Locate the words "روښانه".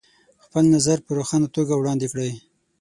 1.17-1.47